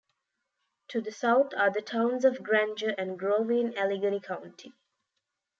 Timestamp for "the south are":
1.01-1.69